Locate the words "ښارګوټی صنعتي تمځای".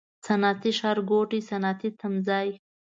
0.79-2.49